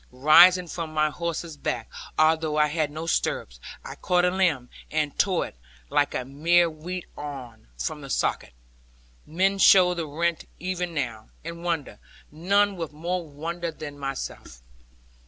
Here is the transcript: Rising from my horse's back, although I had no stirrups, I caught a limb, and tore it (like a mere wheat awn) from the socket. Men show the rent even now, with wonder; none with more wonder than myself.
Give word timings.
Rising 0.09 0.67
from 0.67 0.95
my 0.95 1.11
horse's 1.11 1.57
back, 1.57 1.87
although 2.17 2.57
I 2.57 2.69
had 2.69 2.89
no 2.89 3.05
stirrups, 3.05 3.59
I 3.85 3.93
caught 3.93 4.25
a 4.25 4.31
limb, 4.31 4.67
and 4.89 5.15
tore 5.19 5.45
it 5.45 5.55
(like 5.91 6.15
a 6.15 6.25
mere 6.25 6.71
wheat 6.71 7.05
awn) 7.15 7.67
from 7.77 8.01
the 8.01 8.09
socket. 8.09 8.53
Men 9.27 9.59
show 9.59 9.93
the 9.93 10.07
rent 10.07 10.45
even 10.57 10.95
now, 10.95 11.29
with 11.43 11.53
wonder; 11.53 11.99
none 12.31 12.77
with 12.77 12.91
more 12.93 13.27
wonder 13.29 13.69
than 13.71 13.99
myself. 13.99 14.63